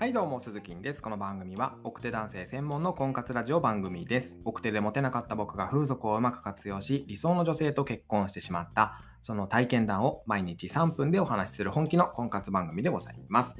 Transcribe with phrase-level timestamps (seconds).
[0.00, 1.02] はいどうも、鈴木です。
[1.02, 4.38] この番組は、奥手男性専門の婚活ラジオ番組です。
[4.46, 13.56] 奥手でモテなかった僕が風俗をうまく活用し、理想の女性と結婚してしまった、その体験談を毎日3分でお話しする本気の婚活番組でございます。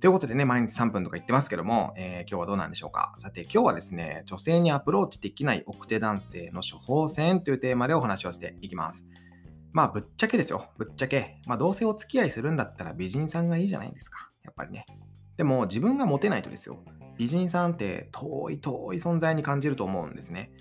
[0.00, 3.14] ということでね、毎日3分とか言ってますけども、えー、今日はどうなんでしょうか。
[3.16, 9.06] さて、今日はですね、女性にアプローチできない奥手男性の処方箋というテーマでお話をしていきます。
[9.72, 10.68] まあ、ぶっちゃけですよ。
[10.76, 11.40] ぶっちゃけ。
[11.46, 14.30] まあ、どうせお付き合いするんだったら美人さんがいいじゃないですか。
[14.44, 14.84] やっぱりね。
[15.38, 16.78] でも自分がモテないとですよ。
[17.16, 20.52] 美人さんって遠い遠い存在に感じると思うんですね。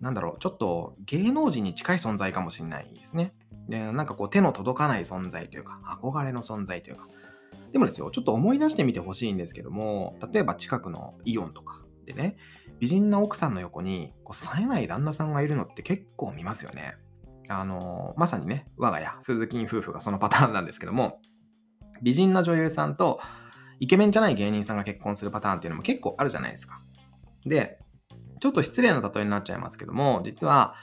[0.00, 3.34] なんだろう、ちょっと芸能人に近い存在かもしれないですね。
[3.68, 7.06] で、なんかこう手の届かない存在というか、憧れの存在というか。
[7.72, 12.36] でもですよ、ちょっと思い出してみてほしいんですけども、例えば近くのイオンとかでね、
[12.80, 16.96] 美人な奥さんの横にこう冴えない旦那さんがいるのって結構見ますよね。
[17.48, 21.20] あのまさにね、我が家、鈴木夫婦がそのパターンなんですけども、
[22.02, 23.20] 美人な女優さんと
[23.82, 26.80] イケメンじゃない芸人さんが結婚するパターンっていうのも結構あるじゃないですか。
[27.44, 27.80] で、
[28.38, 30.76] ちょっと失礼な例えになっちゃいますけども、実は、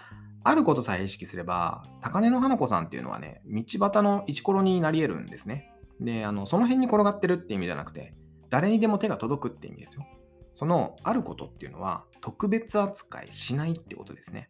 [0.44, 5.72] あることさえ意識すれば、高根の花子さんっていうのはね、道端のイチコロになり得るんですね。
[6.02, 8.16] で、あの、その辺に転がってるって意味じゃなくて、
[8.50, 10.05] 誰にでも手が届くって意味ですよ。
[10.53, 14.50] その、あることっていうのは、特別扱いしないってことですね。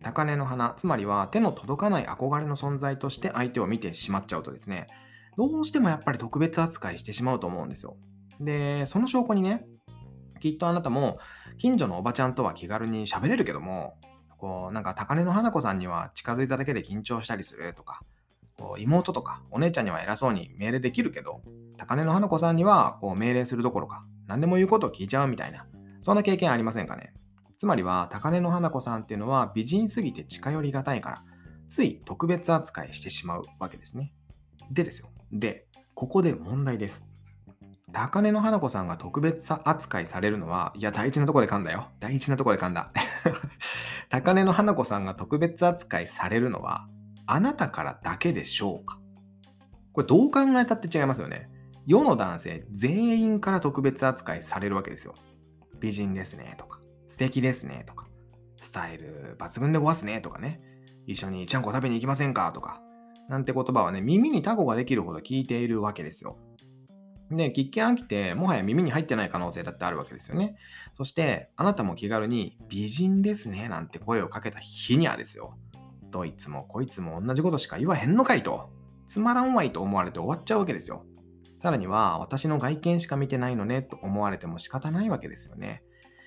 [0.00, 4.86] 高根の花、つまりは手の届かない憧れの存在として相手を見てしまっちゃうとですね、
[5.36, 7.96] どうしてもやっぱり特別扱いしてしまうと思うんですよ。
[8.40, 9.66] で、その証拠にね、
[10.40, 11.18] きっとあなたも
[11.58, 13.98] 近所のおばちゃんとは気軽に喋れるけども、
[14.36, 18.02] こうなんか高根の花子さんには近づいただけで緊張したりするとか、
[18.58, 21.40] こう妹とかお姉ちゃんには偉そうに命令できるけど、
[21.76, 25.66] 高根の花子さんにはこう命令するどころか、何でも言うことを聞いちゃうみたいな、
[26.00, 27.14] そんな経験ありませんかね。
[27.56, 31.24] つまりは高根の花子さんっていうのは美人すぎて近寄りがたいから、
[31.68, 34.12] つい特別扱いしてしまうわけですね。
[34.70, 35.08] でですよ。
[35.32, 37.02] で、ここで問題です。
[37.92, 41.88] 高根の花子さんが特別扱いされるのは、いや、大事なとこで噛んだよ。
[42.00, 42.90] 大事なとこで噛んだ。
[44.10, 46.88] 高根の花子さんが特別扱いされるのは、
[47.26, 48.98] あなたからだけでしょうか？
[49.92, 51.48] これどう考えたって違いますよね。
[51.86, 55.14] 世の男性全員から特別扱いされるわけですよ。
[55.78, 58.08] 美人ですねとか、素敵ですねとか、
[58.58, 60.60] スタイル抜群でごわすねとかね、
[61.06, 62.80] 一緒にちゃんこ食べに行きませんかとか、
[63.28, 66.36] なんて言葉はね、耳にタコができるほど聞いているわけですよ。
[67.30, 70.56] で、喫見飽きて、もはや耳に入ってない可能性だってあるわけですよね。
[70.92, 75.56] そして、あなたも気軽に、美人ですね、なんて声をかけた日にはですよ。
[76.10, 78.70] どいつもこいつも同じことしか言わへんのかいと。
[79.06, 81.04] つまらんわいと思われて終わっちゃうわけですよ。
[81.58, 85.82] さらには、私の外見しか見てないのねと思われても仕方ないわけですよね。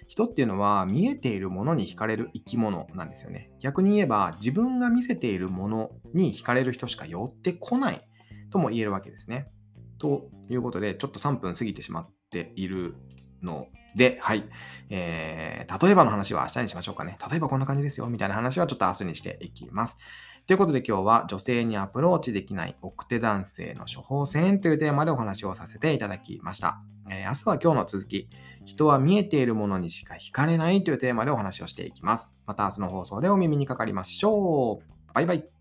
[0.08, 3.52] 人っていうのは見えているものに惹かれる生き物なんですよね。
[3.60, 8.08] 逆に言えば自分が見せているものに惹かれる人しか寄ってこない
[8.50, 9.50] とも言えるわけですね。
[9.98, 12.96] ということで、ちょっと3分過ぎてしまっている
[13.42, 14.48] ので、はい。
[14.90, 17.18] えー、例えばの話は明日にしましょうかね。
[17.30, 19.98] 例えばこんな感じですよ、みたいな話はちょっと明日にしていきます。
[20.46, 26.80] ということで今日は女性にアプローチできない奥手男性の処方箋というテーマでお話をさせていただきました。
[27.10, 28.30] えー、明日は今日の続き、
[28.68, 32.38] 人は見えているものにしか惹かれないというテーマでお話をしていきます。
[32.46, 35.14] また明日の放送でお耳にかかりましょう。
[35.14, 35.57] バイバイ。